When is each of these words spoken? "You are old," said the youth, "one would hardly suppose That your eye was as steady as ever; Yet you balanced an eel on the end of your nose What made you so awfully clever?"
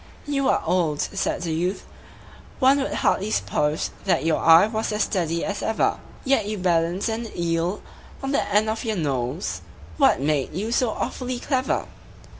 "You 0.25 0.49
are 0.49 0.63
old," 0.65 0.99
said 0.99 1.43
the 1.43 1.53
youth, 1.53 1.85
"one 2.57 2.79
would 2.81 2.91
hardly 2.91 3.29
suppose 3.29 3.91
That 4.05 4.25
your 4.25 4.39
eye 4.39 4.65
was 4.65 4.91
as 4.91 5.03
steady 5.03 5.45
as 5.45 5.61
ever; 5.61 5.99
Yet 6.25 6.47
you 6.47 6.57
balanced 6.57 7.07
an 7.07 7.29
eel 7.37 7.83
on 8.23 8.31
the 8.31 8.41
end 8.51 8.67
of 8.67 8.83
your 8.83 8.95
nose 8.97 9.61
What 9.97 10.19
made 10.19 10.55
you 10.55 10.71
so 10.71 10.89
awfully 10.89 11.37
clever?" 11.37 11.85